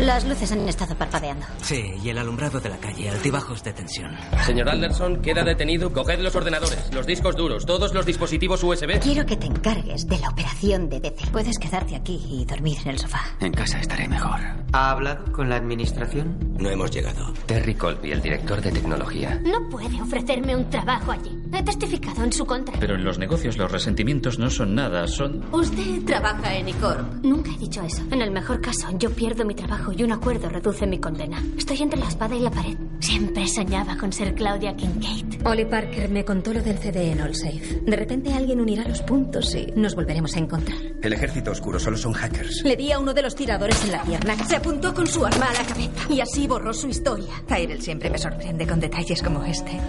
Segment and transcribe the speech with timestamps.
[0.00, 1.44] Las luces han estado parpadeando.
[1.62, 4.16] Sí, y el alumbrado de la calle, altibajos de tensión.
[4.46, 5.92] Señor Anderson, queda detenido.
[5.92, 8.98] Coged los ordenadores, los discos duros, todos los dispositivos USB.
[9.00, 11.26] Quiero que te encargues de la operación de DC.
[11.32, 13.20] Puedes quedarte aquí y dormir en el sofá.
[13.40, 14.40] En casa estaré mejor.
[14.72, 16.54] ¿Ha hablado con la administración?
[16.58, 17.32] No hemos llegado.
[17.46, 19.38] Terry Colby, el director de tecnología.
[19.44, 21.36] No puede ofrecerme un trabajo allí.
[21.52, 22.78] He testificado en su contra.
[22.78, 25.44] Pero en los negocios los resentimientos no son nada, son...
[25.52, 27.24] Usted trabaja en ICORP.
[27.24, 28.02] Nunca he dicho eso.
[28.10, 31.42] En el mejor caso, yo pierdo mi trabajo y un acuerdo reduce mi condena.
[31.56, 32.76] Estoy entre la espada y la pared.
[33.00, 35.46] Siempre soñaba con ser Claudia Kincaid.
[35.46, 37.80] Ollie Parker me contó lo del CD en AllSafe.
[37.84, 40.78] De repente alguien unirá los puntos y nos volveremos a encontrar.
[41.02, 42.62] El ejército oscuro solo son hackers.
[42.64, 44.36] Le di a uno de los tiradores en la pierna.
[44.46, 47.32] Se apuntó con su arma a la cabeza y así borró su historia.
[47.46, 49.80] Tyrell siempre me sorprende con detalles como este.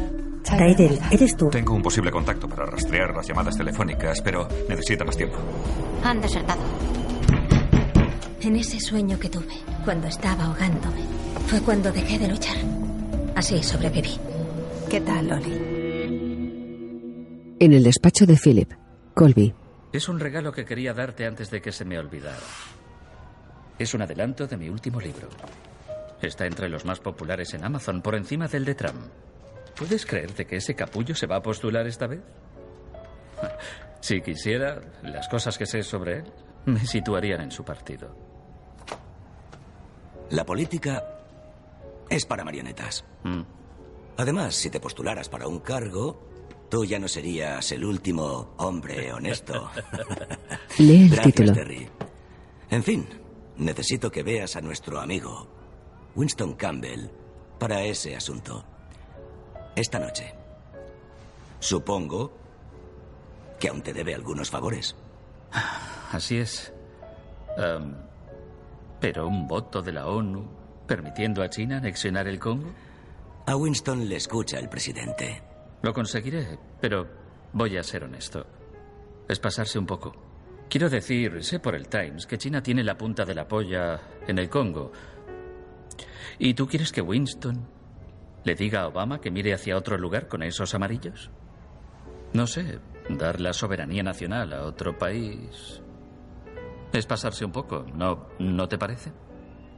[0.44, 1.50] Tyrell, ¿eres tú?
[1.50, 5.38] Tengo un posible contacto para rastrear las llamadas telefónicas, pero necesita más tiempo.
[6.04, 6.62] Han desertado.
[8.42, 9.54] En ese sueño que tuve,
[9.86, 11.04] cuando estaba ahogándome,
[11.46, 12.58] fue cuando dejé de luchar.
[13.36, 14.18] Así sobreviví.
[14.90, 15.54] ¿Qué tal, Oli?
[17.60, 18.72] En el despacho de Philip,
[19.14, 19.54] Colby.
[19.94, 22.40] Es un regalo que quería darte antes de que se me olvidara.
[23.78, 25.30] Es un adelanto de mi último libro.
[26.20, 29.02] Está entre los más populares en Amazon, por encima del de Trump.
[29.78, 32.22] ¿Puedes creerte que ese capullo se va a postular esta vez?
[34.02, 36.24] Si quisiera, las cosas que sé sobre él
[36.66, 38.31] me situarían en su partido.
[40.32, 41.04] La política
[42.10, 43.04] es para marionetas.
[43.24, 43.42] Mm.
[44.18, 46.22] Además, si te postularas para un cargo,
[46.70, 49.70] tú ya no serías el último hombre honesto.
[50.78, 51.54] Lee el Gracias, título.
[51.54, 51.90] Terry.
[52.70, 53.08] En fin,
[53.58, 55.48] necesito que veas a nuestro amigo,
[56.16, 57.10] Winston Campbell,
[57.60, 58.64] para ese asunto.
[59.76, 60.34] Esta noche.
[61.60, 62.32] Supongo
[63.60, 64.96] que aún te debe algunos favores.
[66.12, 66.74] Así es.
[67.58, 67.96] Em,
[69.02, 70.48] pero un voto de la ONU
[70.88, 72.72] permitiendo a China anexionar el Congo.
[73.48, 75.42] A Winston le escucha el presidente.
[75.82, 77.08] Lo conseguiré, pero
[77.52, 78.46] voy a ser honesto.
[79.28, 80.14] Es pasarse un poco.
[80.70, 84.38] Quiero decir, sé por el Times que China tiene la punta de la polla en
[84.38, 84.92] el Congo.
[86.38, 87.68] ¿Y tú quieres que Winston
[88.44, 91.32] le diga a Obama que mire hacia otro lugar con esos amarillos?
[92.34, 92.80] No sé,
[93.10, 95.81] dar la soberanía nacional a otro país.
[96.94, 99.12] Es pasarse un poco, ¿no, ¿no te parece?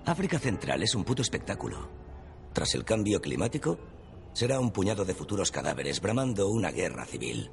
[0.05, 1.89] África Central es un puto espectáculo.
[2.51, 3.77] Tras el cambio climático,
[4.33, 7.51] será un puñado de futuros cadáveres bramando una guerra civil.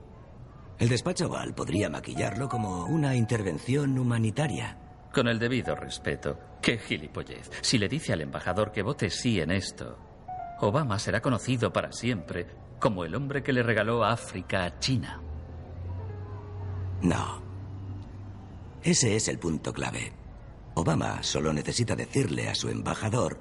[0.79, 4.79] El despacho Oval podría maquillarlo como una intervención humanitaria.
[5.13, 6.39] Con el debido respeto.
[6.63, 7.51] Qué gilipollez.
[7.61, 9.99] Si le dice al embajador que vote sí en esto,
[10.61, 12.47] Obama será conocido para siempre
[12.79, 15.21] como el hombre que le regaló África a China.
[17.03, 17.50] No.
[18.83, 20.13] Ese es el punto clave.
[20.75, 23.39] Obama solo necesita decirle a su embajador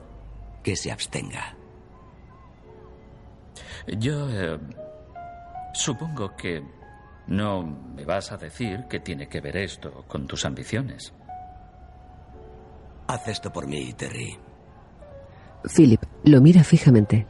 [0.63, 1.55] que se abstenga.
[3.97, 4.59] Yo eh,
[5.73, 6.61] supongo que
[7.27, 11.13] no me vas a decir que tiene que ver esto con tus ambiciones.
[13.07, 14.37] Haz esto por mí, Terry.
[15.75, 17.25] Philip lo mira fijamente.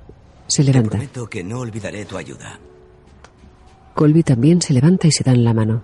[0.48, 0.92] Se Te levanta.
[0.92, 2.60] prometo que no olvidaré tu ayuda.
[3.94, 5.84] Colby también se levanta y se dan la mano.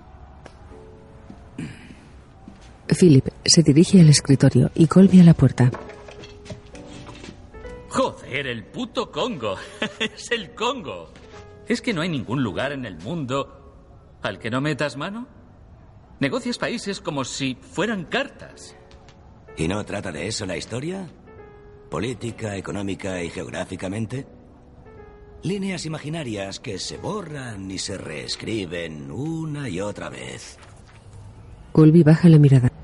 [2.87, 5.71] Philip se dirige al escritorio y Colby a la puerta.
[7.89, 9.55] Joder, el puto Congo.
[9.99, 11.11] es el Congo.
[11.67, 15.27] ¿Es que no hay ningún lugar en el mundo al que no metas mano?
[16.19, 18.75] Negocias países como si fueran cartas.
[19.57, 21.07] ¿Y no trata de eso la historia?
[21.89, 24.27] ¿Política, económica y geográficamente?
[25.43, 30.57] Líneas imaginarias que se borran y se reescriben una y otra vez.
[31.71, 32.74] Colby baja la mirada.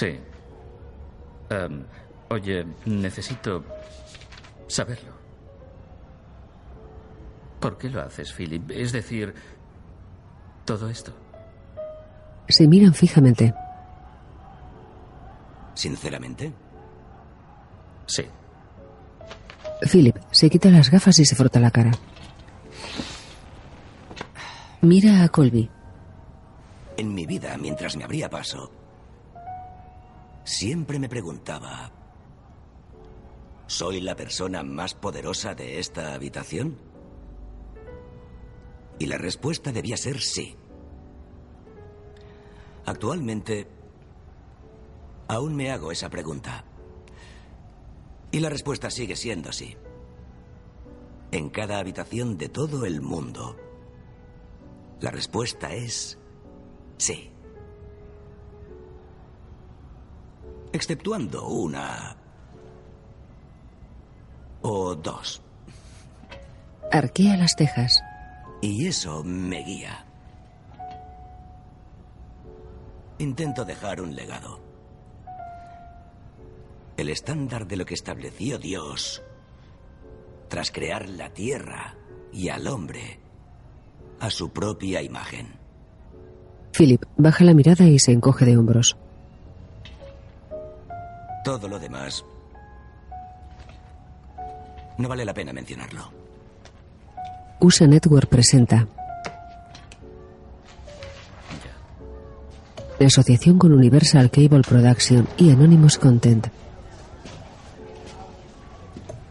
[0.00, 0.18] Sí.
[1.50, 1.84] Em,
[2.30, 3.62] oye, necesito
[4.66, 5.12] saberlo.
[7.60, 8.70] ¿Por qué lo haces, Philip?
[8.70, 9.34] Es decir,
[10.64, 11.12] todo esto.
[12.48, 13.52] Se miran fijamente.
[15.74, 16.50] ¿Sinceramente?
[18.06, 18.24] Sí.
[19.82, 21.90] Philip se quita las gafas y se frota la cara.
[24.80, 25.68] Mira a Colby.
[26.96, 28.79] En mi vida, mientras me abría paso,
[30.50, 31.92] siempre me preguntaba,
[33.68, 36.76] ¿soy la persona más poderosa de esta habitación?
[38.98, 40.56] Y la respuesta debía ser sí.
[42.84, 43.68] Actualmente,
[45.28, 46.64] aún me hago esa pregunta.
[48.32, 49.76] Y la respuesta sigue siendo sí.
[51.30, 53.56] En cada habitación de todo el mundo,
[55.00, 56.18] la respuesta es
[56.98, 57.30] sí.
[60.72, 62.16] Exceptuando una
[64.62, 65.42] O dos.
[66.92, 68.02] Arquea las cejas.
[68.60, 70.04] Y eso me guía.
[73.18, 74.60] Intento dejar un legado.
[76.96, 79.22] El estándar de lo que estableció Dios
[80.48, 81.94] tras crear la tierra
[82.32, 83.20] y al hombre
[84.18, 85.48] a su propia imagen.
[86.76, 88.96] Philip baja la mirada y se encoge de hombros.
[91.44, 92.24] Todo lo demás
[95.00, 96.12] no vale la pena mencionarlo.
[97.60, 98.86] USA Network presenta.
[102.98, 106.48] En asociación con Universal Cable Production y Anonymous Content.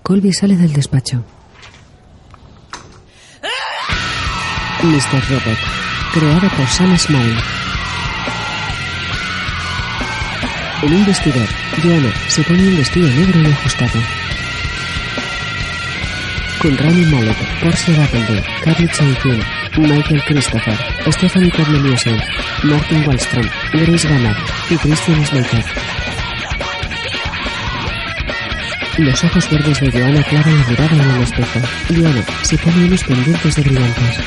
[0.02, 1.24] Colby sale del despacho.
[4.82, 5.30] Mr.
[5.30, 5.60] Robot,
[6.14, 7.59] creado por Sam Smile.
[10.81, 11.48] En un vestidor,
[11.84, 14.00] Joanna se pone un vestido negro y ajustado.
[16.62, 19.44] Con Rami Malek, Portia Battleby, Carly Chaikin,
[19.78, 20.78] Michael Christopher,
[21.12, 22.22] Stephanie Corneliusen,
[22.64, 24.38] Martin Wallstrom, Grace Gannard
[24.70, 25.66] y Christian Slater.
[29.00, 31.60] Los ojos verdes de Joanna clavan la mirada en el espejo.
[31.90, 34.20] Joanna se pone unos pendientes de brillantes.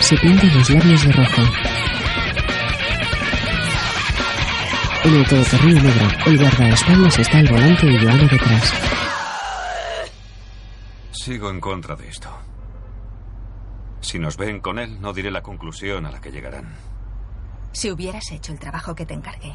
[0.00, 1.75] Se pinta los labios de rojo.
[5.06, 8.74] En el todoterreno negro, el guardaespaldas está al volante y Joanna detrás.
[11.12, 12.28] Sigo en contra de esto.
[14.00, 16.74] Si nos ven con él, no diré la conclusión a la que llegarán.
[17.70, 19.54] Si hubieras hecho el trabajo que te encargué,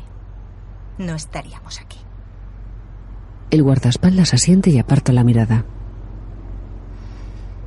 [0.98, 2.00] no estaríamos aquí.
[3.50, 5.65] El guardaespaldas asiente y aparta la mirada.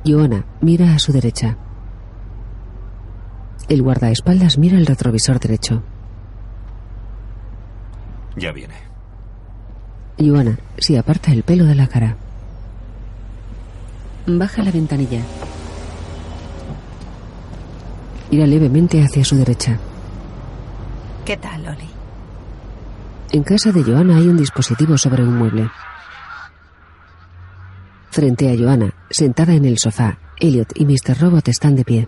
[0.03, 1.55] Joanna mira a su derecha.
[3.69, 5.83] El guardaespaldas mira el retrovisor derecho.
[8.35, 8.75] Ya viene.
[10.17, 12.15] Joanna se aparta el pelo de la cara.
[14.27, 15.21] Baja la ventanilla.
[18.31, 19.77] Mira levemente hacia su derecha.
[21.25, 21.89] ¿Qué tal, Loli?
[23.31, 25.69] En casa de Joanna hay un dispositivo sobre un mueble.
[28.11, 31.19] Frente a Joanna, sentada en el sofá, Elliot y Mr.
[31.19, 32.07] Robot están de pie.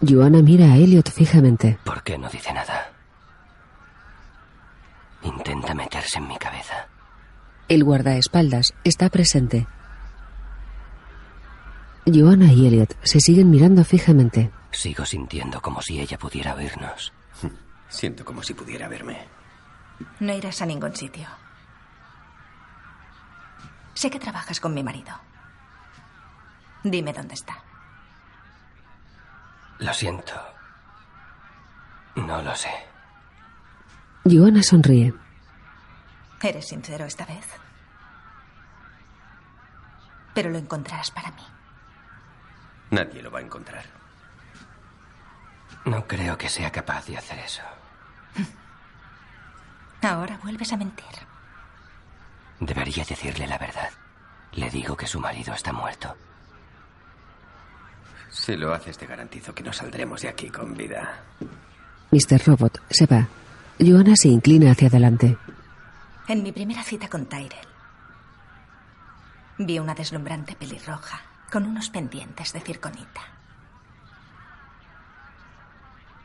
[0.00, 1.78] Joanna mira a Elliot fijamente.
[1.84, 2.91] ¿Por qué no dice nada?
[5.22, 6.88] Intenta meterse en mi cabeza.
[7.68, 9.66] El guardaespaldas está presente.
[12.04, 14.50] Joanna y Elliot se siguen mirando fijamente.
[14.72, 17.12] Sigo sintiendo como si ella pudiera oírnos.
[17.88, 19.28] Siento como si pudiera verme.
[20.18, 21.28] No irás a ningún sitio.
[23.94, 25.12] Sé que trabajas con mi marido.
[26.82, 27.62] Dime dónde está.
[29.78, 30.34] Lo siento.
[32.16, 32.91] No lo sé.
[34.24, 35.12] Joanna sonríe.
[36.42, 37.44] Eres sincero esta vez.
[40.34, 41.42] Pero lo encontrarás para mí.
[42.90, 43.84] Nadie lo va a encontrar.
[45.84, 47.62] No creo que sea capaz de hacer eso.
[50.02, 51.06] Ahora vuelves a mentir.
[52.60, 53.90] Debería decirle la verdad.
[54.52, 56.14] Le digo que su marido está muerto.
[58.30, 61.22] Si lo haces, te garantizo que no saldremos de aquí con vida.
[62.10, 62.46] Mr.
[62.46, 63.26] Robot se va.
[63.78, 65.36] Joanna se inclina hacia adelante.
[66.28, 67.66] En mi primera cita con Tyrell,
[69.58, 73.20] vi una deslumbrante pelirroja con unos pendientes de circonita.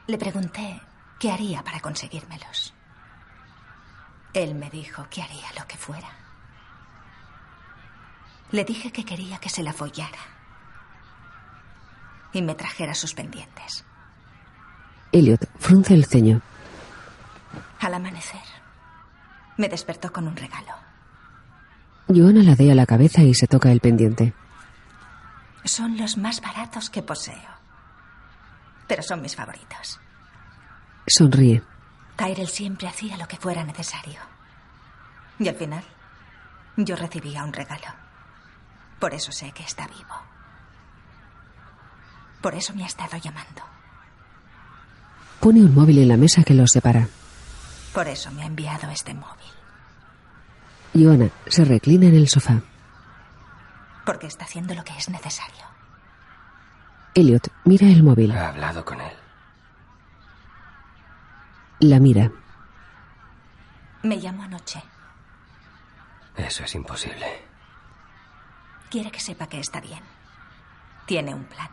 [0.08, 0.82] Le pregunté
[1.20, 2.74] qué haría para conseguírmelos.
[4.34, 6.10] Él me dijo que haría lo que fuera.
[8.52, 10.20] Le dije que quería que se la follara
[12.32, 13.84] y me trajera sus pendientes.
[15.12, 16.42] Elliot frunce el ceño.
[17.80, 18.42] Al amanecer,
[19.58, 20.74] me despertó con un regalo.
[22.08, 24.34] Joanna ladea la cabeza y se toca el pendiente.
[25.66, 27.58] Son los más baratos que poseo.
[28.88, 30.00] Pero son mis favoritos.
[31.06, 31.62] Sonríe.
[32.16, 34.20] Tyrell siempre hacía lo que fuera necesario.
[35.40, 35.84] Y al final,
[36.78, 37.88] yo recibía un regalo.
[39.00, 40.16] Por eso sé que está vivo.
[42.42, 43.62] Por eso me ha estado llamando.
[45.40, 47.08] Pone un móvil en la mesa que los separa.
[47.98, 49.52] Por eso me ha enviado este móvil.
[50.94, 52.62] Joanna se reclina en el sofá.
[54.06, 55.66] Porque está haciendo lo que es necesario.
[57.16, 58.34] Elliot mira el móvil.
[58.34, 59.14] Ha hablado con él.
[61.80, 62.32] La mira.
[64.04, 64.80] Me llamó anoche.
[66.36, 67.26] Eso es imposible.
[68.92, 70.04] Quiere que sepa que está bien.
[71.08, 71.70] Tiene un plan.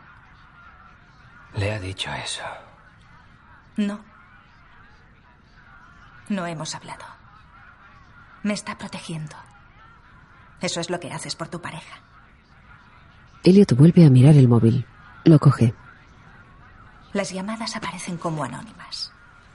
[1.53, 2.41] Le ha dicho eso.
[3.77, 4.14] No.
[6.29, 7.05] No hemos hablado.
[8.43, 9.35] Me está protegiendo.
[10.61, 11.99] Eso es lo que haces por tu pareja.
[13.43, 14.87] Elliot vuelve a mirar el móvil.
[15.23, 15.73] Lo coge.
[17.13, 19.11] Las llamadas aparecen como anónimas.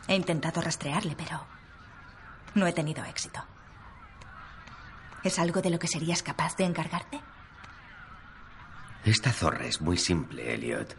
[0.09, 1.45] He intentado rastrearle, pero
[2.55, 3.43] no he tenido éxito.
[5.23, 7.21] ¿Es algo de lo que serías capaz de encargarte?
[9.05, 10.97] Esta zorra es muy simple, Elliot.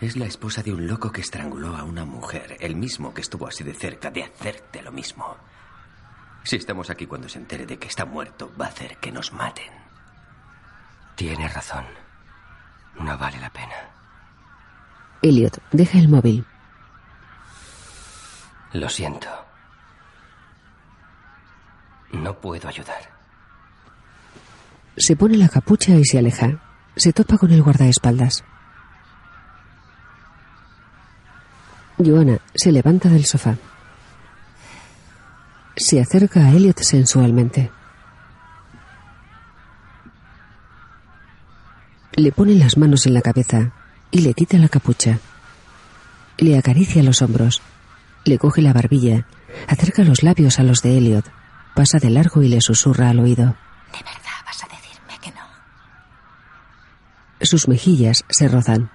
[0.00, 3.46] Es la esposa de un loco que estranguló a una mujer, el mismo que estuvo
[3.46, 5.36] así de cerca de hacerte lo mismo.
[6.42, 9.32] Si estamos aquí cuando se entere de que está muerto, va a hacer que nos
[9.32, 9.72] maten.
[11.14, 11.84] Tiene razón.
[13.00, 13.74] No vale la pena.
[15.22, 16.44] Elliot deja el móvil.
[18.72, 19.28] Lo siento.
[22.12, 23.10] No puedo ayudar.
[24.96, 26.60] Se pone la capucha y se aleja.
[26.96, 28.44] Se topa con el guardaespaldas.
[31.98, 33.56] Joana se levanta del sofá.
[35.76, 37.70] Se acerca a Elliot sensualmente.
[42.16, 43.72] Le pone las manos en la cabeza
[44.10, 45.18] y le quita la capucha.
[46.38, 47.62] Le acaricia los hombros.
[48.24, 49.26] Le coge la barbilla.
[49.68, 51.24] Acerca los labios a los de Elliot.
[51.74, 53.46] Pasa de largo y le susurra al oído.
[53.92, 55.42] ¿De verdad vas a decirme que no?
[57.40, 58.90] Sus mejillas se rozan.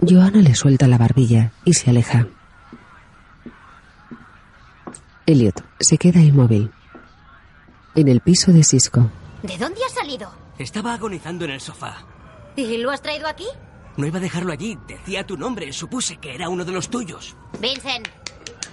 [0.00, 2.26] Joana le suelta la barbilla y se aleja.
[5.26, 6.70] Elliot se queda inmóvil.
[7.94, 9.10] En el piso de Cisco.
[9.42, 10.32] ¿De dónde has salido?
[10.58, 12.04] Estaba agonizando en el sofá.
[12.56, 13.46] ¿Y lo has traído aquí?
[13.96, 14.78] No iba a dejarlo allí.
[14.88, 15.72] Decía tu nombre.
[15.72, 17.36] Supuse que era uno de los tuyos.
[17.60, 18.08] Vincent.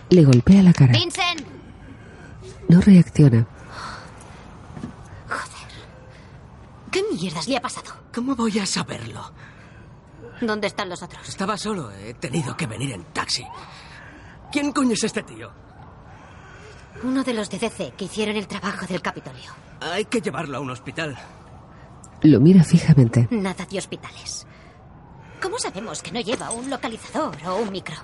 [0.09, 0.93] Le golpea la cara.
[0.93, 1.41] Vincent.
[2.67, 3.45] No reacciona.
[6.91, 7.91] ¿Qué mierdas le ha pasado?
[8.13, 9.31] ¿Cómo voy a saberlo?
[10.41, 11.27] ¿Dónde están los otros?
[11.27, 11.91] Estaba solo.
[11.91, 13.45] He tenido que venir en taxi.
[14.51, 15.51] ¿Quién coño es este tío?
[17.03, 19.51] Uno de los de DC que hicieron el trabajo del Capitolio.
[19.79, 21.17] Hay que llevarlo a un hospital.
[22.21, 23.27] Lo mira fijamente.
[23.31, 24.45] Nada de hospitales.
[25.41, 27.95] ¿Cómo sabemos que no lleva un localizador o un micro?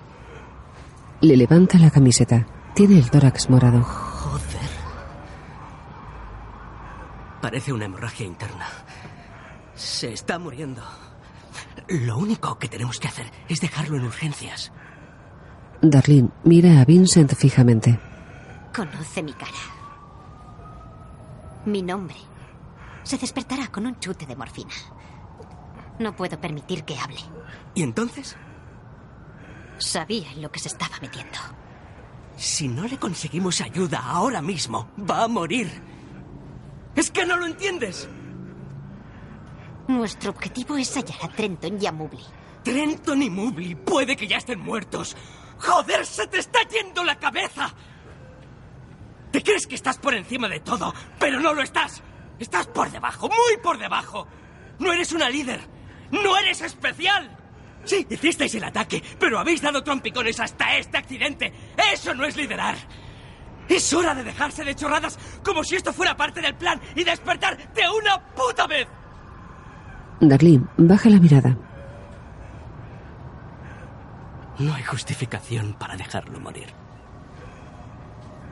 [1.21, 2.47] Le levanta la camiseta.
[2.73, 3.83] Tiene el tórax morado.
[3.83, 4.69] Joder.
[7.41, 8.67] Parece una hemorragia interna.
[9.75, 10.81] Se está muriendo.
[11.89, 14.71] Lo único que tenemos que hacer es dejarlo en urgencias.
[15.81, 17.99] Darlene mira a Vincent fijamente.
[18.75, 19.51] Conoce mi cara.
[21.65, 22.17] Mi nombre.
[23.03, 24.74] Se despertará con un chute de morfina.
[26.00, 27.22] No puedo permitir que hable.
[27.74, 28.36] ¿Y entonces?
[29.77, 31.38] Sabía en lo que se estaba metiendo.
[32.36, 35.72] Si no le conseguimos ayuda ahora mismo, va a morir.
[36.96, 38.10] ¿Es que no lo entiendes?
[39.88, 42.24] Nuestro objetivo es hallar a Trenton y a Mubli.
[42.63, 45.15] Trenton y Mubli puede que ya estén muertos.
[45.60, 47.74] ¡Joder, se te está yendo la cabeza!
[49.35, 52.01] Te crees que estás por encima de todo, pero no lo estás.
[52.39, 54.25] Estás por debajo, muy por debajo.
[54.79, 55.59] No eres una líder.
[56.09, 57.35] No eres especial.
[57.83, 61.51] Sí, hicisteis el ataque, pero habéis dado trompicones hasta este accidente.
[61.91, 62.77] Eso no es liderar.
[63.67, 67.73] Es hora de dejarse de chorradas como si esto fuera parte del plan y despertar
[67.73, 68.87] de una puta vez.
[70.21, 71.57] Darlene baja la mirada.
[74.59, 76.84] No hay justificación para dejarlo morir.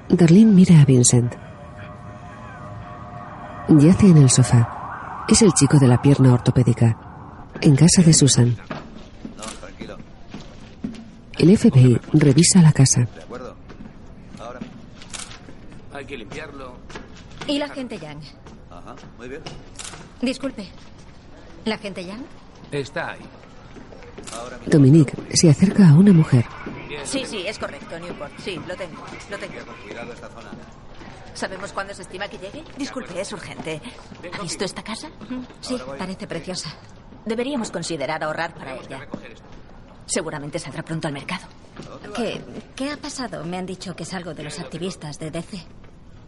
[0.10, 1.34] Darlene mira a Vincent.
[3.70, 5.26] Yace en el sofá.
[5.28, 6.98] Es el chico de la pierna ortopédica.
[7.62, 8.56] En casa de Susan.
[9.38, 9.98] No, tranquilo.
[11.38, 13.02] El FBI revisa la casa.
[13.02, 13.56] De acuerdo.
[14.40, 14.60] Ahora.
[15.94, 16.76] Hay que limpiarlo.
[17.48, 18.22] ¿Y la gente Young?
[18.70, 19.42] Ajá, muy bien.
[20.22, 20.68] Disculpe.
[21.66, 22.24] ¿La gente Young?
[22.72, 23.22] Está ahí.
[24.66, 26.46] Dominique se acerca a una mujer.
[27.04, 28.38] Sí, sí, es correcto, Newport.
[28.40, 29.04] Sí, lo tengo.
[29.30, 29.66] Lo tengo.
[29.66, 30.50] Con cuidado esta zona.
[31.34, 32.64] ¿Sabemos cuándo se estima que llegue?
[32.78, 33.82] Disculpe, es urgente.
[34.38, 35.10] ¿Ha visto esta casa?
[35.62, 36.70] Sí, parece preciosa.
[37.26, 39.08] Deberíamos considerar ahorrar para ella.
[40.06, 41.48] Seguramente saldrá pronto al mercado.
[42.16, 42.42] ¿Qué,
[42.76, 43.44] ¿Qué ha pasado?
[43.46, 45.66] Me han dicho que es algo de los activistas de DC.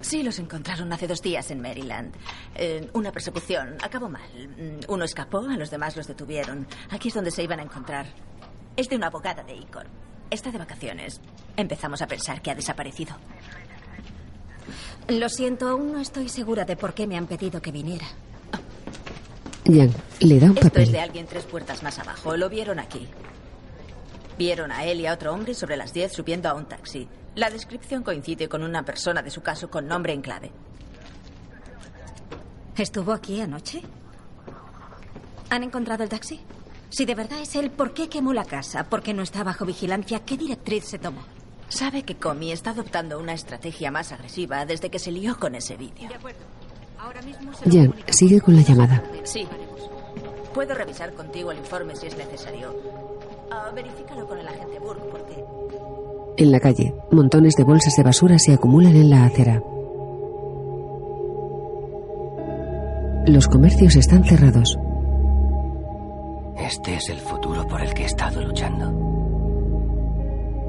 [0.02, 2.14] Sí, los encontraron hace dos días en Maryland.
[2.56, 3.76] Eh, una persecución.
[3.84, 4.28] Acabó mal.
[4.58, 6.68] Mm, Uno escapó, a los demás los detuvieron.
[6.90, 8.08] Aquí es donde se iban a encontrar.
[8.76, 9.86] Es de una abogada de Icor.
[10.30, 11.22] Está de vacaciones.
[11.56, 13.16] Empezamos a pensar que ha desaparecido.
[15.08, 18.08] Lo siento, aún no estoy segura de por qué me han pedido que viniera.
[19.66, 22.36] Young le da un Esto es de alguien tres puertas más abajo.
[22.38, 23.08] Lo vieron aquí.
[24.38, 27.08] Vieron a él y a otro hombre sobre las 10 subiendo a un taxi.
[27.36, 30.52] La descripción coincide con una persona de su caso con nombre en clave.
[32.78, 33.82] ¿Estuvo aquí anoche?
[35.50, 36.42] ¿Han encontrado el taxi?
[36.90, 38.86] Si de verdad es él, ¿por qué quemó la casa?
[38.86, 40.20] ¿Por qué no está bajo vigilancia?
[40.20, 41.22] ¿Qué directriz se tomó?
[41.68, 45.76] Sabe que Comi está adoptando una estrategia más agresiva desde que se lió con ese
[45.78, 46.10] vídeo.
[47.70, 49.04] Jan sigue con la llamada.
[49.24, 49.48] Sí.
[50.54, 52.74] Puedo revisar contigo el informe si es necesario.
[53.52, 55.44] Ah, verifícalo con el agente Burke porque
[56.38, 59.62] En la calle, montones de bolsas de basura se acumulan en la acera.
[63.28, 64.78] Los comercios están cerrados.
[66.66, 68.88] Este es el futuro por el que he estado luchando.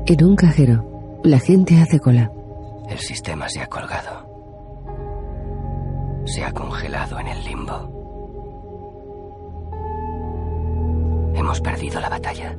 [0.05, 2.31] En un cajero, la gente hace cola.
[2.87, 4.27] El sistema se ha colgado.
[6.27, 7.95] Se ha congelado en el limbo.
[11.35, 12.59] Hemos perdido la batalla.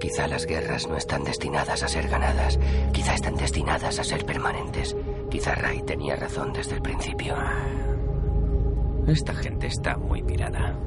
[0.00, 2.58] Quizá las guerras no están destinadas a ser ganadas.
[2.92, 4.96] Quizá están destinadas a ser permanentes.
[5.30, 7.34] Quizá Ray tenía razón desde el principio.
[9.06, 10.78] Esta gente está muy pirada.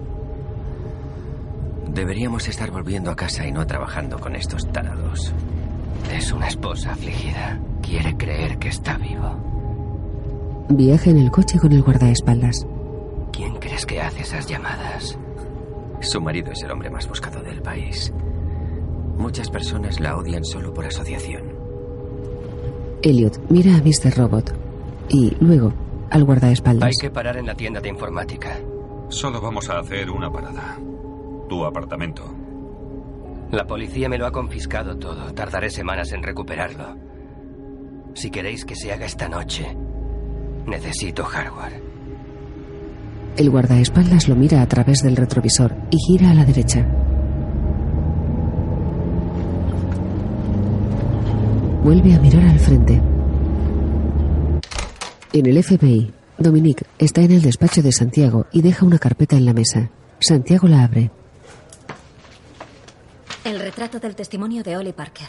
[1.90, 5.34] Deberíamos estar volviendo a casa y no trabajando con estos tarados.
[6.14, 7.60] Es una esposa afligida.
[7.82, 9.36] Quiere creer que está vivo.
[10.70, 12.68] Viaja en el coche con el guardaespaldas.
[13.32, 15.18] ¿Quién crees que hace esas llamadas?
[16.02, 18.12] Su marido es el hombre más buscado del país.
[19.18, 21.44] Muchas personas la odian solo por asociación.
[23.02, 24.18] Elliot mira a Mr.
[24.18, 24.54] Robot
[25.10, 25.74] y luego
[26.10, 26.88] al guardaespaldas.
[26.88, 28.60] Hay que parar en la tienda de informática.
[29.10, 30.78] Solo vamos a hacer una parada.
[31.48, 32.24] Tu apartamento.
[33.52, 35.34] La policía me lo ha confiscado todo.
[35.34, 36.98] Tardaré semanas en recuperarlo.
[38.14, 39.78] Si queréis que se haga esta noche,
[40.66, 41.82] necesito hardware.
[43.38, 46.86] El guardaespaldas lo mira a través del retrovisor y gira a la derecha.
[51.84, 53.02] Vuelve a mirar al frente.
[55.32, 59.46] En el FBI, Dominique está en el despacho de Santiago y deja una carpeta en
[59.46, 59.92] la mesa.
[60.20, 61.12] Santiago la abre.
[63.78, 65.28] Retrato del testimonio de Ollie Parker.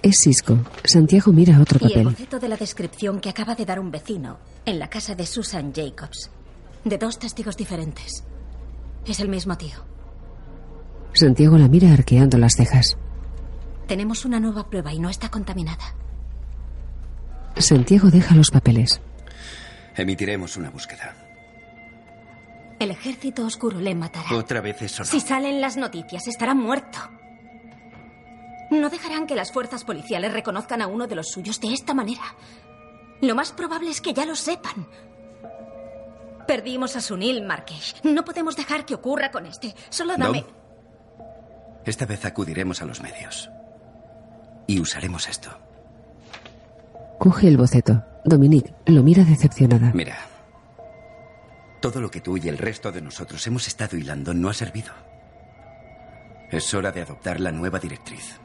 [0.00, 0.58] Es Cisco.
[0.82, 2.04] Santiago mira otro Y el papel.
[2.04, 5.74] boceto de la descripción que acaba de dar un vecino en la casa de Susan
[5.74, 6.30] Jacobs.
[6.82, 8.24] De dos testigos diferentes.
[9.04, 9.84] Es el mismo tío.
[11.12, 12.96] Santiago la mira arqueando las cejas.
[13.86, 15.94] Tenemos una nueva prueba y no está contaminada.
[17.58, 19.02] Santiago deja los papeles.
[19.94, 21.21] Emitiremos una búsqueda.
[22.82, 24.34] El ejército oscuro le matará.
[24.34, 25.08] Otra vez eso no.
[25.08, 26.98] Si salen las noticias, estará muerto.
[28.72, 32.22] No dejarán que las fuerzas policiales reconozcan a uno de los suyos de esta manera.
[33.20, 34.88] Lo más probable es que ya lo sepan.
[36.48, 38.02] Perdimos a Sunil Markesh.
[38.02, 39.76] No podemos dejar que ocurra con este.
[39.88, 40.44] Solo dame.
[41.84, 43.48] Esta vez acudiremos a los medios.
[44.66, 45.50] Y usaremos esto.
[47.20, 48.02] Coge el boceto.
[48.24, 49.92] Dominique lo mira decepcionada.
[49.94, 50.31] Mira.
[51.82, 54.92] Todo lo que tú y el resto de nosotros hemos estado hilando no ha servido.
[56.50, 58.38] Es hora de adoptar la nueva directriz.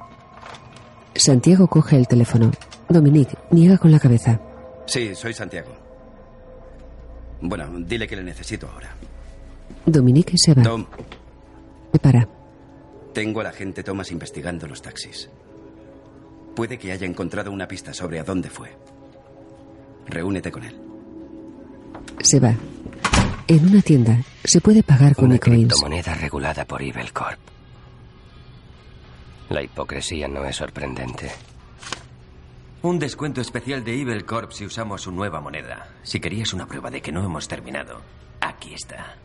[1.16, 2.52] Santiago coge el teléfono.
[2.90, 4.40] Dominique niega con la cabeza.
[4.88, 5.70] Sí, soy Santiago.
[7.42, 8.90] Bueno, dile que le necesito ahora.
[9.86, 10.64] Dominique se va.
[10.64, 10.86] Tom,
[11.94, 12.28] Se para.
[13.14, 15.30] tengo al agente Thomas investigando los taxis.
[16.56, 18.76] Puede que haya encontrado una pista sobre a dónde fue.
[20.08, 20.76] Reúnete con él.
[22.22, 22.56] Se va.
[23.48, 25.68] En una tienda se puede pagar con Una e-coins.
[25.74, 27.40] criptomoneda regulada por Evil Corp.
[29.50, 31.32] La hipocresía no es sorprendente.
[32.82, 35.88] Un descuento especial de Evil Corp si usamos su nueva moneda.
[36.04, 38.02] Si querías una prueba de que no hemos terminado,
[38.42, 39.16] aquí está.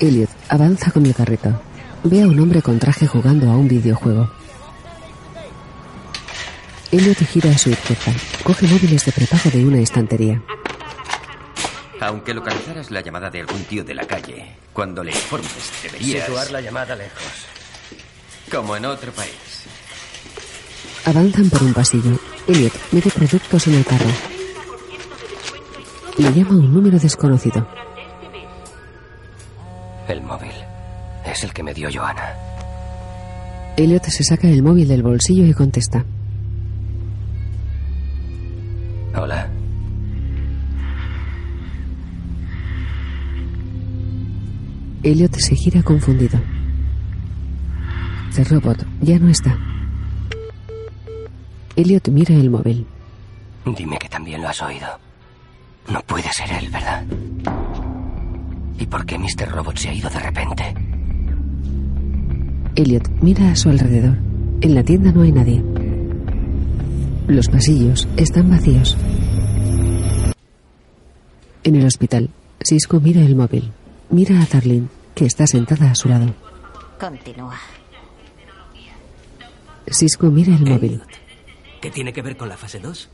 [0.00, 1.58] Elliot avanza con el carrito.
[2.04, 4.30] Ve a un hombre con traje jugando a un videojuego.
[6.92, 8.12] Elliot gira a su izquierda.
[8.42, 10.42] Coge móviles de prepago de una estantería.
[12.06, 16.26] Aunque localizaras la llamada de algún tío de la calle, cuando le informes deberías...
[16.26, 17.22] Situar la llamada lejos.
[18.50, 19.64] Como en otro país.
[21.06, 22.18] Avanzan por un pasillo.
[22.46, 24.10] Elliot mete productos en el carro.
[26.18, 27.66] Le llama un número desconocido.
[30.06, 30.52] El móvil.
[31.24, 32.34] Es el que me dio Johanna.
[33.78, 36.04] Elliot se saca el móvil del bolsillo y contesta.
[45.04, 46.40] Elliot se gira confundido.
[48.34, 49.56] The robot ya no está.
[51.76, 52.86] Elliot mira el móvil.
[53.76, 54.86] Dime que también lo has oído.
[55.92, 57.04] No puede ser él, ¿verdad?
[58.78, 59.50] ¿Y por qué Mr.
[59.50, 60.74] Robot se ha ido de repente?
[62.74, 64.16] Elliot mira a su alrededor.
[64.62, 65.62] En la tienda no hay nadie.
[67.28, 68.96] Los pasillos están vacíos.
[71.62, 72.30] En el hospital,
[72.62, 73.70] Cisco mira el móvil.
[74.10, 76.34] Mira a Darlene, que está sentada a su lado.
[76.98, 77.58] Continúa.
[79.90, 81.02] Cisco mira el móvil.
[81.80, 83.08] ¿Qué tiene que ver con la fase 2?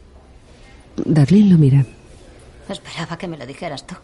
[1.05, 1.85] Darlene lo mira.
[2.69, 3.97] Esperaba que me lo dijeras tú.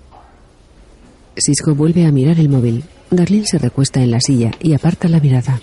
[1.37, 2.85] Cisco vuelve a mirar el móvil.
[3.11, 5.61] Darlene se recuesta en la silla y aparta la mirada.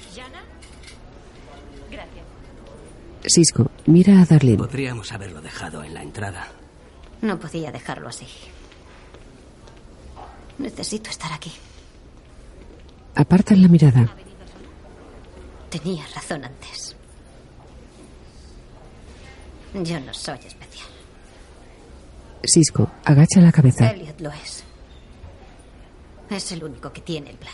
[3.28, 4.58] Cisco mira a Darlene.
[4.58, 6.48] Podríamos haberlo dejado en la entrada.
[7.22, 8.28] No podía dejarlo así.
[10.58, 11.52] Necesito estar aquí.
[13.16, 14.16] Apartan la mirada.
[15.70, 16.96] Tenía razón antes.
[19.74, 20.88] Yo no soy especial.
[22.46, 23.90] Cisco agacha la cabeza.
[23.92, 24.64] Elliot lo es.
[26.30, 27.54] Es el único que tiene el plan.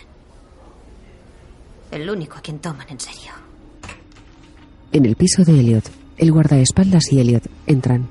[1.91, 3.31] El único a quien toman en serio.
[4.91, 8.09] En el piso de Elliot, el guardaespaldas y Elliot entran.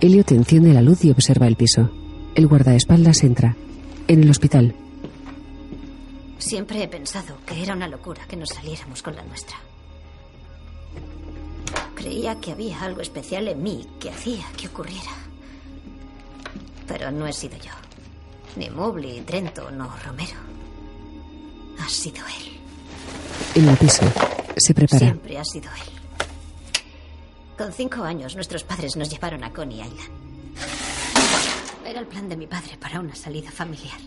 [0.00, 1.90] Elliot enciende la luz y observa el piso.
[2.34, 3.56] El guardaespaldas entra.
[4.08, 4.74] En el hospital,
[6.46, 9.56] Siempre he pensado que era una locura que nos saliéramos con la nuestra.
[11.96, 15.10] Creía que había algo especial en mí que hacía que ocurriera.
[16.86, 17.72] Pero no he sido yo.
[18.54, 20.38] Ni Mobley, Trenton o Romero.
[21.80, 22.60] Ha sido él.
[23.56, 24.04] en el piso,
[24.56, 25.00] se prepara.
[25.00, 25.92] Siempre ha sido él.
[27.58, 30.10] Con cinco años, nuestros padres nos llevaron a Coney Island.
[31.84, 33.98] Era el plan de mi padre para una salida familiar.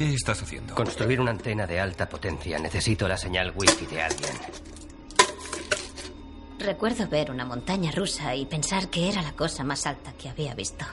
[0.00, 0.74] ¿Qué estás haciendo?
[0.74, 2.58] Construir una antena de alta potencia.
[2.58, 4.32] Necesito la señal wifi de alguien.
[6.58, 10.54] Recuerdo ver una montaña rusa y pensar que era la cosa más alta que había
[10.54, 10.86] visto.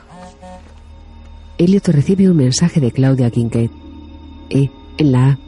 [1.58, 3.72] Elliot recibe un mensaje de Claudia Kincaid.
[4.50, 5.40] E, en la A.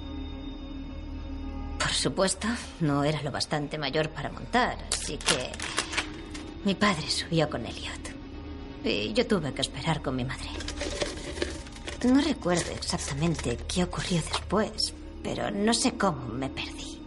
[1.79, 2.47] Por supuesto,
[2.79, 5.49] no era lo bastante mayor para montar, así que
[6.63, 8.15] mi padre subió con Elliot.
[8.85, 10.47] Y yo tuve que esperar con mi madre.
[12.03, 17.01] No recuerdo exactamente qué ocurrió después, pero no sé cómo me perdí.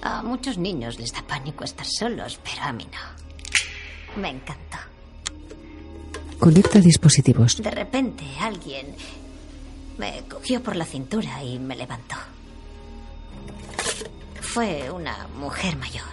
[0.00, 4.20] A muchos niños les da pánico estar solos, pero a mí no.
[4.22, 4.78] Me encantó.
[6.38, 7.56] Conecta dispositivos.
[7.62, 8.94] De repente alguien
[9.98, 12.16] me cogió por la cintura y me levantó.
[14.40, 16.04] Fue una mujer mayor.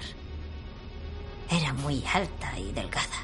[1.50, 3.24] Era muy alta y delgada.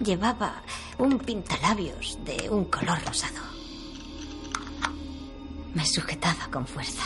[0.00, 0.62] Llevaba
[0.98, 3.40] un pintalabios de un color rosado.
[5.74, 7.04] Me sujetaba con fuerza.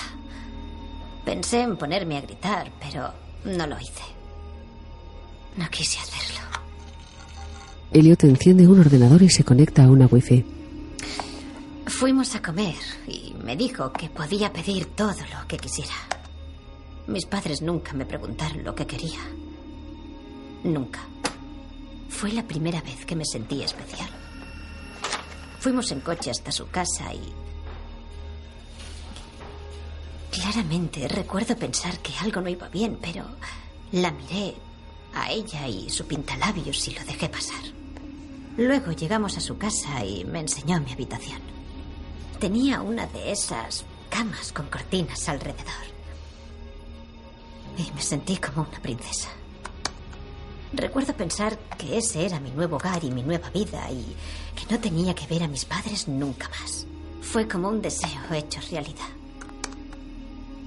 [1.25, 3.13] Pensé en ponerme a gritar, pero
[3.45, 4.03] no lo hice.
[5.57, 6.41] No quise hacerlo.
[7.93, 10.45] Elliot enciende un ordenador y se conecta a una wifi.
[11.87, 12.75] Fuimos a comer
[13.07, 15.93] y me dijo que podía pedir todo lo que quisiera.
[17.07, 19.21] Mis padres nunca me preguntaron lo que quería.
[20.65, 21.01] Nunca.
[22.13, 24.09] Fue la primera vez que me sentí especial.
[25.59, 27.33] Fuimos en coche hasta su casa y...
[30.31, 33.25] Claramente recuerdo pensar que algo no iba bien, pero
[33.91, 34.55] la miré
[35.15, 37.63] a ella y su pintalabios y lo dejé pasar.
[38.57, 41.41] Luego llegamos a su casa y me enseñó mi habitación.
[42.39, 45.87] Tenía una de esas camas con cortinas alrededor.
[47.79, 49.29] Y me sentí como una princesa.
[50.73, 54.17] Recuerdo pensar que ese era mi nuevo hogar y mi nueva vida y
[54.57, 56.87] que no tenía que ver a mis padres nunca más.
[57.21, 59.09] Fue como un deseo hecho realidad.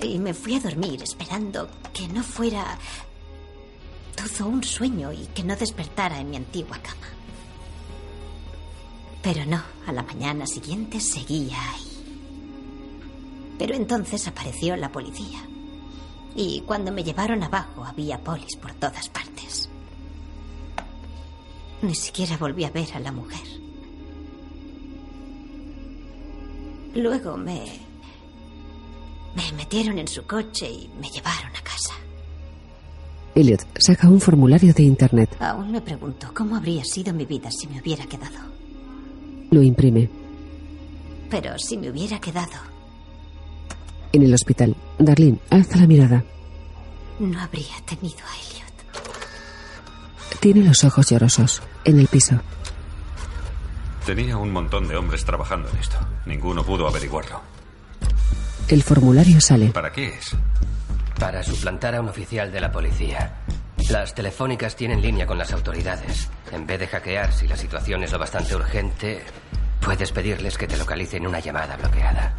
[0.01, 2.77] Y me fui a dormir esperando que no fuera
[4.15, 7.07] todo un sueño y que no despertara en mi antigua cama.
[9.23, 11.91] Pero no, a la mañana siguiente seguía ahí.
[13.57, 15.39] Pero entonces apareció la policía.
[16.35, 19.69] Y cuando me llevaron abajo había polis por todas partes.
[21.81, 23.41] Ni siquiera volví a ver a la mujer.
[26.95, 27.63] Luego me...
[29.35, 31.93] Me metieron en su coche y me llevaron a casa.
[33.35, 35.35] Elliot saca un formulario de internet.
[35.41, 38.39] Aún me pregunto cómo habría sido mi vida si me hubiera quedado.
[39.51, 40.09] Lo imprime.
[41.29, 42.53] Pero si me hubiera quedado,
[44.13, 46.23] En el hospital, Darlene alza la mirada.
[47.19, 48.64] no habría tenido a Elliot.
[50.39, 51.61] Tiene los ojos llorosos.
[51.83, 52.39] En el piso,
[54.05, 55.97] Tenía un montón de hombres trabajando en esto.
[56.27, 57.41] Ninguno pudo averiguarlo.
[58.67, 59.71] el formulario sale.
[59.71, 60.35] ¿Para qué es?
[61.19, 63.37] Para suplantar a un oficial de la policía.
[63.89, 66.29] Las telefónicas tienen línea con las autoridades.
[66.51, 69.23] En vez de hackear, si la situación es lo bastante urgente,
[69.83, 72.35] puedes pedirles que te localicen una llamada bloqueada.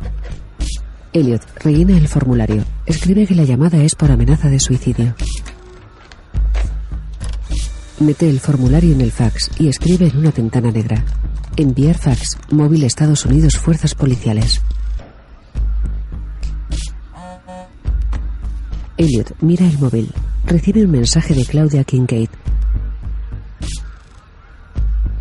[1.12, 2.62] Elliot rellena el formulario.
[2.84, 5.14] Escribe que la llamada es por amenaza de suicidio.
[7.98, 11.02] Mete el formulario en el fax y escribe en una ventana negra.
[11.56, 12.36] Enviar fax.
[12.50, 14.60] Móvil Estados Unidos Fuerzas Policiales.
[18.98, 20.12] Elliot mira el móvil.
[20.44, 22.28] Recibe un mensaje de Claudia Kincaid.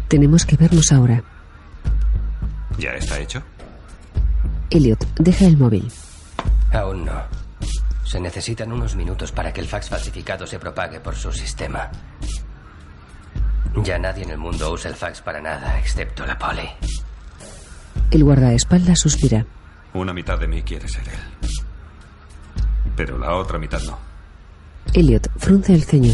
[0.09, 1.23] Tenemos que vernos ahora.
[2.77, 3.41] ¿Ya está hecho?
[4.69, 5.89] Elliot deja el móvil.
[6.73, 7.21] Aún no.
[8.03, 11.89] Se necesitan unos minutos para que el fax falsificado se propague por su sistema.
[13.83, 16.69] Ya nadie en el mundo usa el fax para nada, excepto la poli.
[18.11, 19.45] El guardaespaldas suspira.
[19.93, 21.51] Una mitad de mí quiere ser él.
[22.95, 23.97] Pero la otra mitad no.
[24.93, 26.13] Elliot frunce el ceño.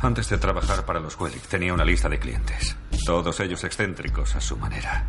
[0.00, 2.76] Antes de trabajar para los Wellick tenía una lista de clientes.
[3.06, 5.06] Todos ellos excéntricos a su manera.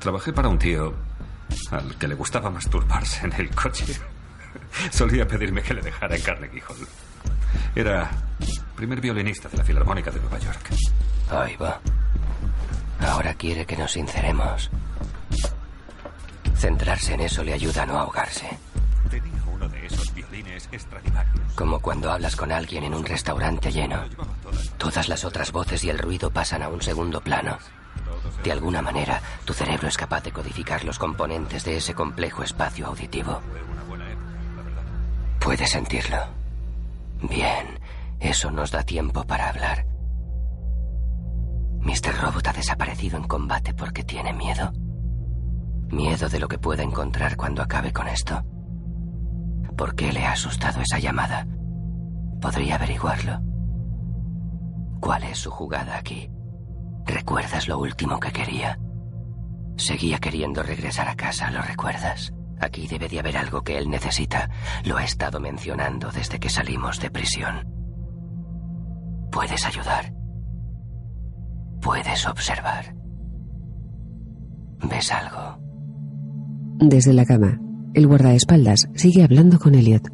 [0.00, 0.92] Trabajé para un tío
[1.70, 3.84] al que le gustaba masturbarse en el coche.
[4.90, 6.88] Solía pedirme que le dejara en Carnegie Hall.
[7.76, 8.10] Era
[8.82, 10.70] primer violinista de la Filarmónica de Nueva York.
[11.30, 11.80] Ahí va.
[12.98, 14.70] Ahora quiere que nos sinceremos.
[16.56, 18.58] Centrarse en eso le ayuda a no ahogarse.
[19.08, 20.68] Tenía uno de esos violines.
[21.54, 24.02] Como cuando hablas con alguien en un restaurante lleno.
[24.78, 27.58] Todas las otras voces y el ruido pasan a un segundo plano.
[28.42, 32.88] De alguna manera, tu cerebro es capaz de codificar los componentes de ese complejo espacio
[32.88, 33.40] auditivo.
[35.38, 36.18] Puedes sentirlo.
[37.22, 37.78] Bien,
[38.22, 39.86] eso nos da tiempo para hablar.
[41.80, 42.20] Mr.
[42.22, 44.72] Robot ha desaparecido en combate porque tiene miedo.
[45.88, 48.42] Miedo de lo que pueda encontrar cuando acabe con esto.
[49.76, 51.46] ¿Por qué le ha asustado esa llamada?
[52.40, 53.40] Podría averiguarlo.
[55.00, 56.30] ¿Cuál es su jugada aquí?
[57.04, 58.78] ¿Recuerdas lo último que quería?
[59.76, 62.32] Seguía queriendo regresar a casa, ¿lo recuerdas?
[62.60, 64.48] Aquí debe de haber algo que él necesita.
[64.84, 67.81] Lo ha estado mencionando desde que salimos de prisión.
[69.32, 70.12] Puedes ayudar.
[71.80, 72.94] Puedes observar.
[74.88, 75.58] ¿Ves algo?
[76.78, 77.58] Desde la cama,
[77.94, 80.06] el guardaespaldas sigue hablando con Elliot.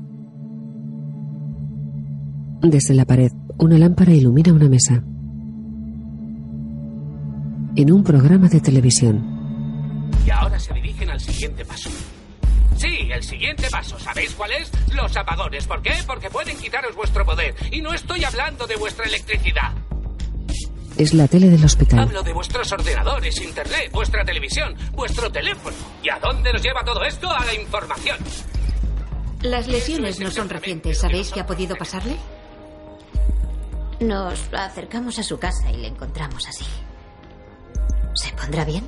[2.63, 5.03] Desde la pared, una lámpara ilumina una mesa.
[7.77, 9.37] En un programa de televisión,
[10.27, 11.91] Y ahora se dirigen al siguiente paso.
[12.79, 13.99] Sí, el siguiente paso.
[13.99, 14.71] ¿Sabéis cuál es?
[14.95, 15.67] Los apagones.
[15.67, 15.95] ¿Por qué?
[16.07, 17.55] Porque pueden quitaros vuestro poder.
[17.73, 19.73] Y no estoy hablando de vuestra electricidad.
[20.97, 22.01] es la tele del hospital.
[22.01, 25.77] Hablo de vuestros ordenadores, internet, vuestra televisión, vuestro teléfono.
[26.03, 27.31] ¿Y a dónde nos lleva todo esto?
[27.31, 28.19] A la información.
[29.43, 30.99] Las lesiones no son recientes.
[30.99, 32.17] ¿Sabéis qué ha podido pasarle?
[34.01, 36.64] Nos acercamos a su casa y le encontramos así.
[38.14, 38.87] ¿Se pondrá bien?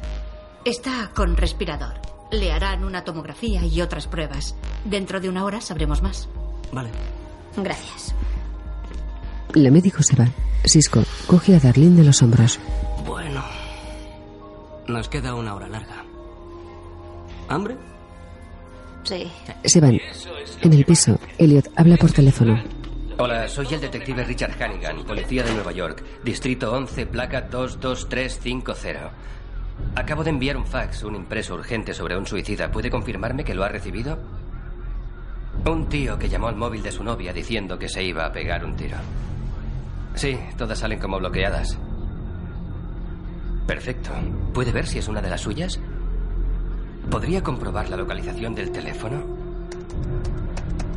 [0.64, 2.00] Está con respirador.
[2.31, 4.55] Le harán una tomografía y otras pruebas.
[4.85, 6.29] Dentro de una hora sabremos más.
[6.73, 6.90] Vale.
[7.57, 8.14] Gracias.
[9.55, 10.29] La médico se va.
[10.64, 12.61] Cisco coge a Darlene de los hombros.
[13.05, 13.43] Bueno.
[14.87, 16.05] Nos queda una hora larga.
[17.49, 17.77] ¿Hambre?
[19.03, 19.31] Sí.
[19.64, 19.99] Se van.
[20.61, 22.62] En el piso, Elliot habla por teléfono.
[23.19, 29.12] Hola, soy el detective Richard Hannigan, policía de Nueva York, distrito 11, placa 22350.
[29.97, 32.71] Acabo de enviar un fax, un impreso urgente sobre un suicida.
[32.71, 34.19] ¿Puede confirmarme que lo ha recibido?
[35.66, 38.64] Un tío que llamó al móvil de su novia diciendo que se iba a pegar
[38.64, 38.97] un tiro.
[40.14, 41.79] Sí, todas salen como bloqueadas.
[43.66, 44.11] Perfecto.
[44.53, 45.79] ¿Puede ver si es una de las suyas?
[47.11, 49.23] ¿Podría comprobar la localización del teléfono?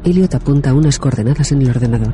[0.04, 2.14] Elliot apunta unas coordenadas en el ordenador.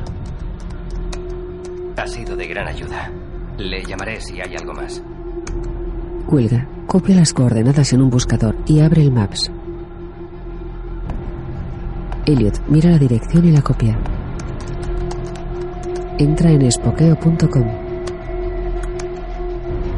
[1.96, 3.10] Ha sido de gran ayuda.
[3.58, 5.02] Le llamaré si hay algo más.
[6.30, 9.50] Cuelga, copia las coordenadas en un buscador y abre el Maps.
[12.24, 13.98] Elliot mira la dirección y la copia.
[16.18, 17.64] Entra en espokeo.com.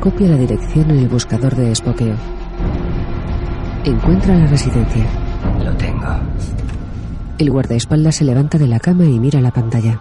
[0.01, 2.17] Copia la dirección en el buscador de Espokeo.
[3.85, 5.05] Encuentra la residencia.
[5.63, 6.17] Lo tengo.
[7.37, 10.01] El guardaespaldas se levanta de la cama y mira la pantalla.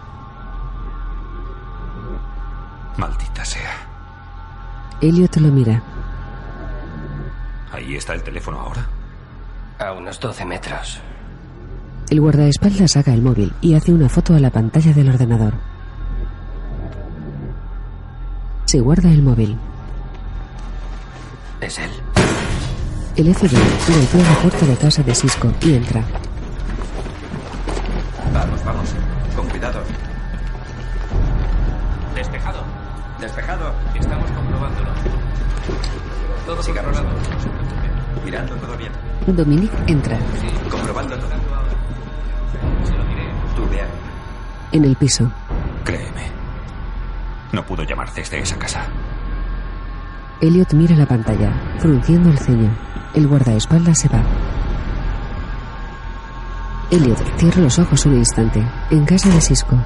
[2.95, 3.73] Maldita sea.
[5.01, 5.90] Elliot lo mira.
[7.71, 8.87] Ahí está el teléfono ahora.
[9.79, 11.01] A unos 12 metros.
[12.09, 15.53] El guardaespaldas saca el móvil y hace una foto a la pantalla del ordenador.
[18.65, 19.57] Se guarda el móvil.
[21.61, 21.91] Es él.
[23.15, 23.49] El FBI
[23.87, 26.03] golpea la puerta de casa de Cisco y entra.
[28.33, 28.89] Vamos, vamos.
[29.35, 29.81] Con cuidado.
[32.15, 32.63] Despejado.
[33.19, 33.73] Despejado.
[33.95, 34.89] Estamos comprobándolo.
[36.45, 37.50] Todo controlado.
[38.23, 38.91] Mirando todo bien.
[39.27, 40.17] Dominic entra.
[40.69, 41.31] Comprobando todo.
[43.55, 43.87] Tú vea.
[44.71, 45.31] En el piso,
[45.83, 46.31] Créeme.
[47.51, 48.85] No pudo llamar desde esa casa.
[50.39, 52.69] Elliot mira la pantalla, frunciendo el ceño.
[53.13, 54.21] El guardaespaldas se va.
[56.89, 58.65] Elliot cierra los ojos un instante.
[58.89, 59.77] En casa de Cisco.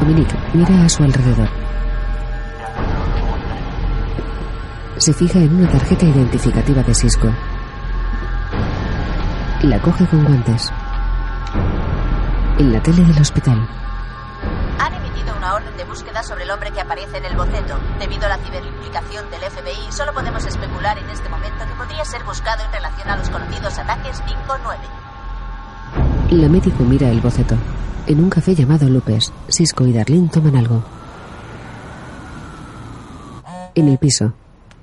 [0.00, 1.63] Dominique mira a su alrededor.
[5.04, 7.30] Se fija en una tarjeta identificativa de Cisco.
[9.60, 10.72] La coge con guantes.
[12.58, 13.68] En la tele del hospital.
[14.78, 17.78] Han emitido una orden de búsqueda sobre el hombre que aparece en el boceto.
[17.98, 22.24] Debido a la ciberimplicación del FBI, solo podemos especular en este momento que podría ser
[22.24, 24.78] buscado en relación a los conocidos ataques 5-9.
[26.30, 27.56] La médico mira el boceto.
[28.06, 30.82] En un café llamado Lupes, Cisco y Darlene toman algo.
[33.74, 34.32] En el piso,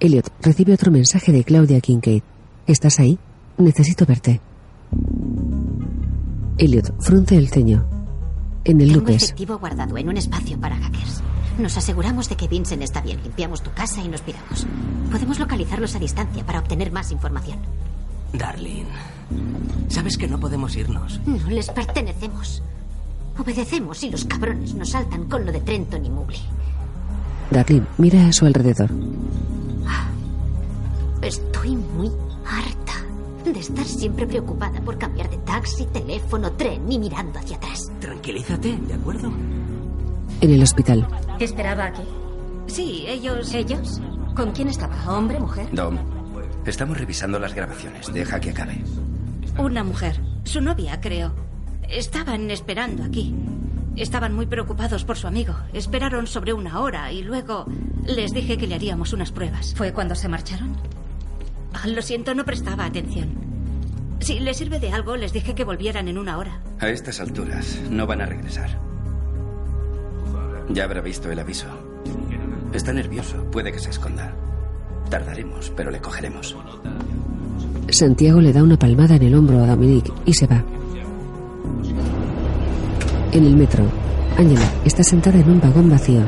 [0.02, 2.24] Elliot recibe otro mensaje de Claudia Kincaid.
[2.66, 3.20] ¿Estás ahí?
[3.60, 4.42] Necesito verte.
[6.58, 7.86] Elliot frunce el ceño.
[8.64, 11.22] En el Tengo Lupes, efectivo guardado en un espacio para hackers.
[11.60, 14.66] Nos aseguramos de que Vincent está bien, limpiamos tu casa y nos piramos.
[15.12, 17.60] Podemos localizarlos a distancia para obtener más información.
[18.34, 18.88] Darlene,
[19.88, 21.22] sabes que no podemos irnos.
[21.28, 22.64] No les pertenecemos.
[23.38, 26.40] Obedecemos y los cabrones nos saltan con lo de Trenton y Mowgli.
[27.52, 28.90] Darlene mira a su alrededor.
[31.21, 32.12] Estoy muy
[32.45, 32.93] harta
[33.45, 37.91] de estar siempre preocupada por cambiar de taxi, teléfono, tren y mirando hacia atrás.
[37.99, 39.31] Tranquilízate, ¿de acuerdo?
[40.41, 41.07] En el hospital,
[41.39, 42.03] ¿Esperaba aquí?
[42.67, 43.53] Sí, ellos.
[43.53, 44.01] ¿Ellos?
[44.36, 44.95] ¿Con quién estaba?
[45.07, 45.67] ¿Hombre, mujer?
[45.73, 45.97] Dom,
[46.65, 48.12] estamos revisando las grabaciones.
[48.13, 48.84] Deja que acabe.
[49.57, 51.34] Una mujer, su novia, creo.
[51.89, 53.36] Estaban esperando aquí.
[53.95, 55.53] Estaban muy preocupados por su amigo.
[55.73, 57.65] Esperaron sobre una hora y luego
[58.05, 59.73] les dije que le haríamos unas pruebas.
[59.75, 60.77] ¿Fue cuando se marcharon?
[61.73, 63.29] Ah, Lo siento, no prestaba atención.
[64.19, 66.60] Si les sirve de algo, les dije que volvieran en una hora.
[66.79, 68.79] A estas alturas no van a regresar.
[70.69, 71.65] Ya habrá visto el aviso.
[72.73, 74.34] Está nervioso, puede que se esconda.
[75.10, 76.55] Tardaremos, pero le cogeremos.
[77.89, 80.63] Santiago le da una palmada en el hombro a Dominique y se va.
[83.31, 83.84] En el metro,
[84.38, 86.21] Angela está sentada en un vagón vacío.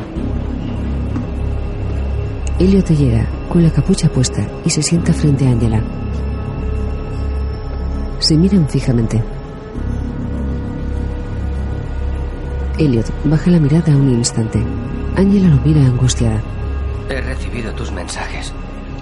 [2.59, 5.79] Elliot llega con la capucha puesta y se sienta frente a Angela.
[8.17, 9.23] Se miran fijamente.
[12.79, 14.59] Elliot baja la mirada un instante.
[15.15, 16.41] Angela lo mira angustiada.
[17.07, 18.51] He recibido tus mensajes.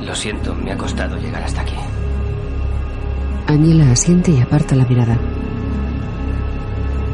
[0.02, 1.76] Lo siento, me ha costado llegar hasta aquí.
[3.48, 5.18] Angela asiente y aparta la mirada.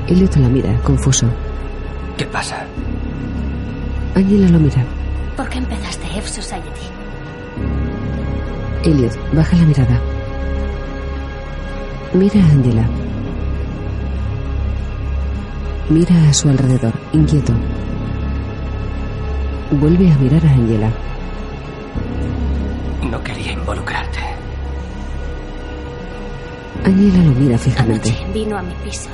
[0.08, 1.28] Elliot la mira, confuso.
[2.18, 2.66] ¿Qué pasa?
[4.16, 4.84] Angela lo mira.
[5.36, 6.97] ¿Por qué empezaste F Society?
[8.84, 10.02] Elliot baja la mirada.
[12.14, 12.88] Mira a Angela.
[15.90, 17.54] Mira a su alrededor, inquieto.
[19.72, 20.92] Vuelve a mirar a Angela.
[23.10, 24.20] No quería involucrarte.
[26.84, 28.10] Angela lo mira fijamente.
[28.10, 29.10] Anoche vino a mi piso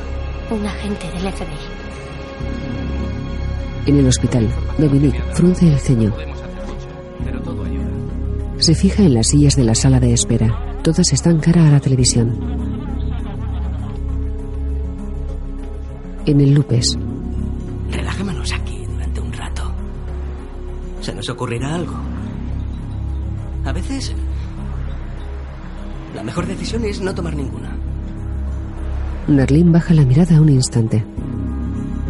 [0.49, 1.73] un agente del FBI.
[3.85, 4.47] En el hospital,
[4.77, 6.13] Dominique frunce el ceño.
[8.63, 10.79] Se fija en las sillas de la sala de espera.
[10.83, 12.33] Todas están cara a la televisión.
[16.25, 16.97] En el Lupes,
[17.91, 19.69] Relajémonos aquí durante un rato.
[21.01, 21.93] ¿Se nos ocurrirá algo?
[23.65, 24.15] A veces...
[26.15, 27.75] La mejor decisión es no tomar ninguna.
[29.27, 31.03] Darlene baja la mirada un instante.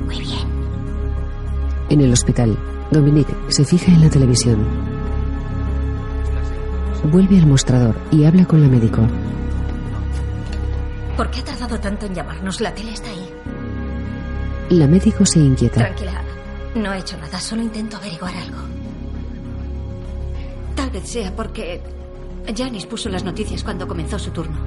[0.05, 0.47] Muy bien.
[1.89, 2.55] En el hospital,
[2.91, 4.92] Dominique se fija en la televisión.
[7.11, 9.01] Vuelve al mostrador y habla con la médico.
[11.17, 12.61] ¿Por qué ha tardado tanto en llamarnos?
[12.61, 13.29] La tele está ahí.
[14.69, 15.81] La médico se inquieta.
[15.81, 16.21] Tranquila.
[16.75, 18.57] No he hecho nada, solo intento averiguar algo.
[20.75, 21.81] Tal vez sea porque
[22.55, 24.57] Janice puso las noticias cuando comenzó su turno.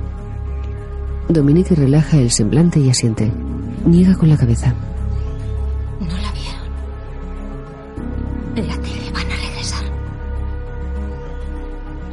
[1.28, 3.32] Dominique relaja el semblante y asiente.
[3.84, 4.72] Niega con la cabeza.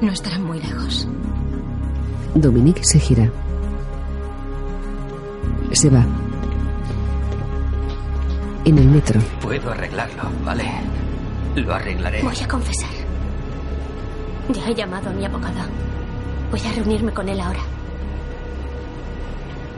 [0.03, 1.07] No estarán muy lejos.
[2.35, 3.31] Dominique se gira.
[5.71, 6.05] Se va.
[8.65, 10.65] En el metro, Puedo arreglarlo, ¿vale?
[11.55, 12.21] Lo arreglaré.
[12.21, 12.89] Voy a confesar.
[14.49, 15.69] Ya he llamado a mi abogado.
[16.51, 17.61] Voy a reunirme con él ahora.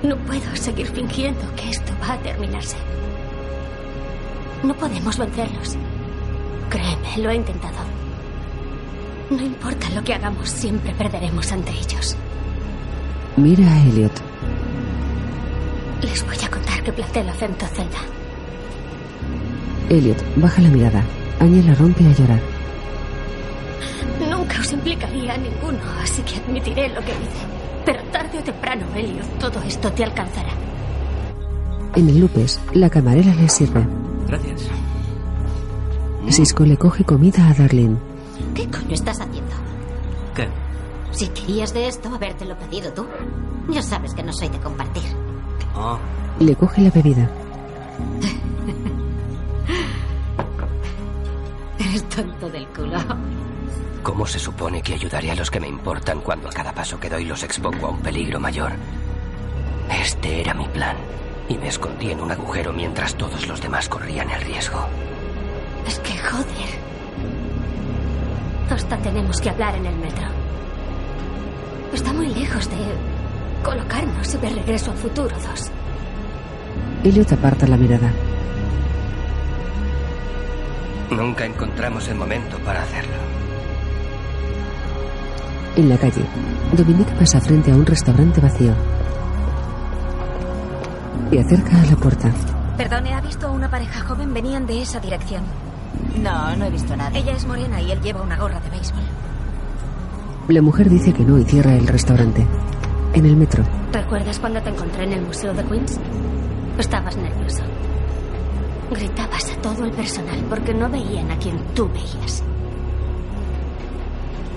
[0.01, 2.77] No puedo seguir fingiendo que esto va a terminarse.
[4.63, 5.75] No podemos vencerlos.
[6.71, 8.04] Créeme, lo he intentado.
[9.29, 12.15] No importa lo que hagamos, siempre perderemos ante ellos.
[13.37, 14.11] mira a Elliot.
[16.01, 17.97] Les voy a contar que planté el acento celda.
[19.89, 21.03] Elliot baja la mirada.
[21.39, 22.39] Angela rompe a llorar.
[24.29, 27.45] Nunca os implicaría a ninguno, así que admitiré lo que hice.
[27.85, 30.51] Pero tarde o temprano, Elliot, todo esto te alcanzará.
[31.95, 33.85] En el Lupes, la camarera le sirve.
[34.27, 34.69] Gracias.
[36.29, 37.97] Cisco le coge comida a Darlene.
[38.53, 39.55] ¿Qué coño estás haciendo?
[40.35, 40.47] ¿Qué?
[41.11, 43.05] Si querías de esto, habértelo pedido tú.
[43.69, 45.03] Ya sabes que no soy de compartir.
[45.75, 45.97] Oh,
[46.39, 47.29] Le coge la bebida.
[51.79, 52.99] Eres tonto del culo.
[54.03, 57.09] ¿Cómo se supone que ayudaré a los que me importan cuando a cada paso que
[57.09, 58.73] doy los expongo a un peligro mayor?
[60.01, 60.95] Este era mi plan.
[61.49, 64.85] Y me escondí en un agujero mientras todos los demás corrían el riesgo.
[65.87, 66.84] Es que joder.
[68.75, 70.27] Hasta tenemos que hablar en el metro.
[71.93, 72.75] Está muy lejos de
[73.63, 75.71] colocarnos y ver regreso al futuro 2.
[77.05, 78.11] Elliot aparta la mirada.
[81.09, 83.15] Nunca encontramos el momento para hacerlo.
[85.77, 86.25] En la calle,
[86.73, 88.73] Dominique pasa frente a un restaurante vacío.
[91.31, 92.29] Y acerca a la puerta.
[92.75, 94.33] Perdone, ¿ha visto a una pareja joven?
[94.33, 95.43] Venían de esa dirección.
[96.21, 97.17] No, no he visto nada.
[97.17, 99.03] Ella es morena y él lleva una gorra de béisbol.
[100.47, 102.45] La mujer dice que no y cierra el restaurante.
[103.13, 103.63] En el metro,
[103.93, 105.97] ¿Recuerdas cuando te encontré en el Museo de Queens?
[106.77, 107.63] Estabas nervioso.
[108.91, 112.43] Gritabas a todo el personal porque no veían a quien tú veías.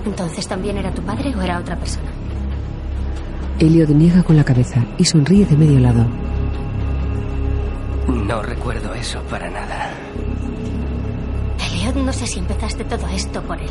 [0.05, 2.09] Entonces, ¿también era tu padre o era otra persona?
[3.59, 6.05] Elliot niega con la cabeza y sonríe de medio lado.
[8.07, 9.89] No recuerdo eso para nada.
[11.95, 13.69] No sé si empezaste todo esto por él.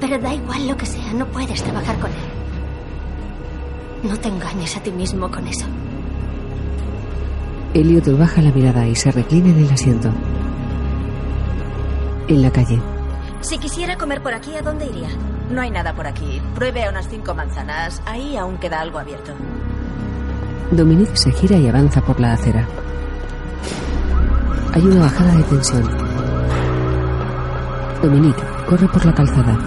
[0.00, 4.08] Pero da igual lo que sea, no puedes trabajar con él.
[4.08, 5.66] No te engañes a ti mismo con eso.
[7.74, 10.10] Elliot baja la mirada y se reclina en el asiento.
[12.28, 12.80] En la calle,
[13.40, 15.08] Si quisiera comer por aquí, ¿a dónde iría?
[15.50, 16.40] No hay nada por aquí.
[16.54, 18.02] Pruebe a unas cinco manzanas.
[18.06, 19.32] Ahí aún queda algo abierto.
[20.72, 22.66] Dominique se gira y avanza por la acera.
[24.72, 26.05] Hay una bajada de tensión.
[28.02, 29.58] Dominique corre por la calzada.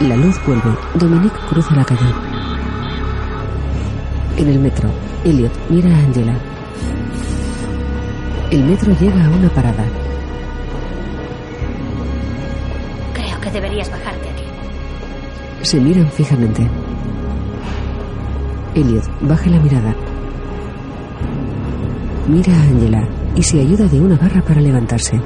[0.00, 0.70] La luz vuelve.
[0.94, 2.12] Dominique cruza la calle.
[4.36, 4.88] En el metro,
[5.24, 6.34] Elliot mira a Angela.
[8.50, 9.84] El metro llega a una parada.
[13.14, 14.44] Creo que deberías bajarte aquí.
[15.62, 16.68] Se miran fijamente.
[18.74, 19.94] Elliot baja la mirada.
[22.28, 25.20] Mira a Angela y se ayuda de una barra para levantarse.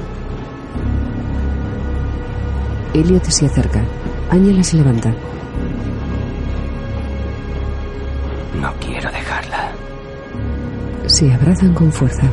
[2.95, 3.83] Elliot se acerca.
[4.29, 5.13] Angela se levanta.
[8.61, 9.71] No quiero dejarla.
[11.07, 12.23] Se abrazan con fuerza.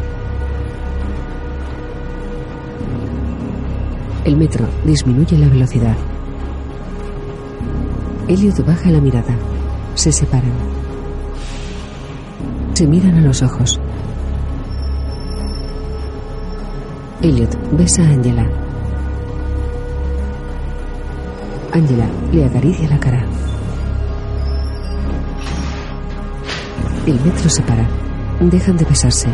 [4.25, 5.97] El metro disminuye la velocidad.
[8.29, 9.35] Elliot baja la mirada.
[9.97, 10.53] Se separan.
[12.75, 13.81] Se miran a los ojos.
[17.21, 18.62] Elliot besa a Angela.
[21.73, 23.25] Angela le acaricia la cara.
[27.07, 27.89] El metro se para.
[28.41, 29.29] Dejan de besarse.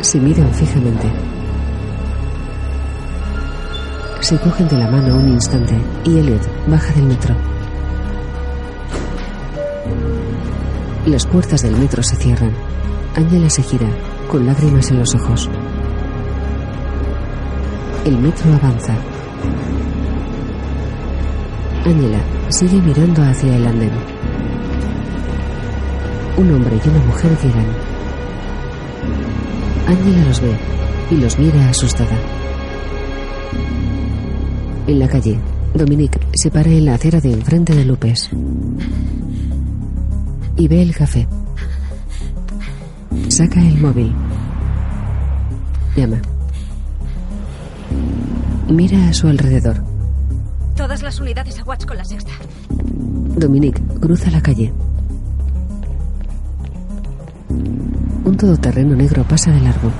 [0.00, 1.12] Se miran fijamente.
[4.20, 5.74] Se cogen de la mano un instante
[6.04, 7.34] y Elliot baja del metro.
[11.04, 12.52] Las puertas del metro se cierran.
[13.14, 13.88] Angela se gira,
[14.28, 15.50] con lágrimas en los ojos.
[18.06, 18.94] El metro avanza.
[21.84, 22.20] Angela
[22.50, 23.90] sigue mirando hacia el andén.
[26.36, 27.66] Un hombre y una mujer llegan.
[29.86, 30.56] Angela los ve
[31.10, 32.16] y los mira asustada.
[34.86, 35.38] En la calle,
[35.74, 38.30] Dominique se para en la acera de enfrente de Lupes.
[40.56, 41.26] Y ve el café.
[43.28, 44.12] Saca el móvil.
[45.96, 46.20] Llama.
[48.68, 49.89] Mira a su alrededor.
[50.80, 52.32] Todas las unidades a Watch con la sexta.
[52.70, 54.72] Dominique cruza la calle.
[58.24, 59.92] Un todoterreno negro pasa de largo.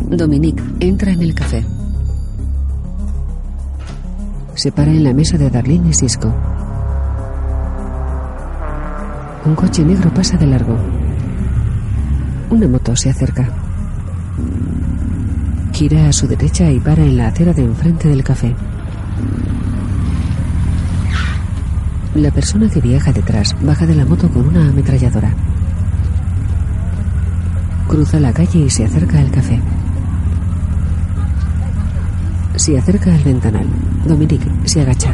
[0.00, 1.64] Dominique entra en el café.
[4.56, 6.34] Se para en la mesa de Darlene y Cisco.
[9.44, 10.76] Un coche negro pasa de largo.
[12.50, 13.69] Una moto se acerca.
[15.80, 18.54] Gira a su derecha y para en la acera de enfrente del café.
[22.14, 25.32] La persona que viaja detrás baja de la moto con una ametralladora.
[27.88, 29.58] Cruza la calle y se acerca al café.
[32.56, 33.66] Se acerca al ventanal.
[34.04, 35.10] Dominique se agacha.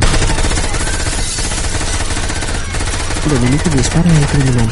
[3.31, 4.69] Dominique dispara al criminal.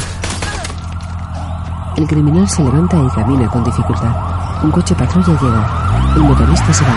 [1.96, 4.33] El criminal se levanta y camina con dificultad.
[4.64, 5.62] Un coche patrulla llega.
[6.16, 6.94] El motorista se va.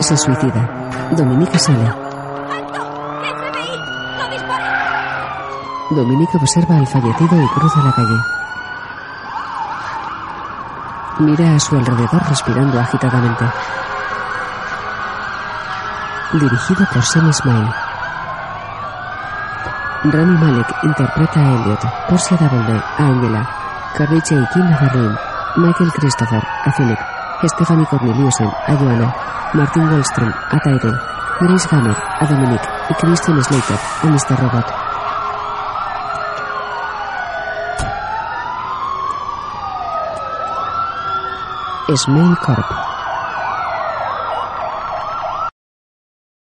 [0.00, 0.66] Se suicida.
[1.10, 1.92] Dominique sale.
[5.90, 8.18] Dominique observa al fallecido y cruza la calle.
[11.18, 13.44] Mira a su alrededor respirando agitadamente.
[16.32, 17.85] Dirigido por Sam Smile.
[20.04, 23.42] Rami Malek interpreta a Elliot, Portia Doubleday a Angela,
[23.96, 24.36] Carrie J.
[24.52, 24.66] Kim
[25.56, 26.98] Michael Christopher a Philip,
[27.46, 29.14] Stephanie Corneliusen a Joanna,
[29.54, 30.98] Martin Wallström a Tyrell,
[31.40, 34.36] Grace Gammer a Dominic y Christian Slater a Mr.
[34.36, 34.86] Robot.
[41.96, 42.95] Smile Corp.